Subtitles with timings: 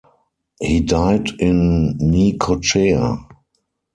[0.59, 3.19] He died in Necochea.